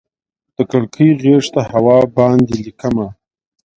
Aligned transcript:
د 0.55 0.57
کړکۍ 0.71 1.09
غیږ 1.21 1.45
ته 1.53 1.61
هوا 1.71 1.97
باندې 2.17 2.53
ليکمه 2.65 3.07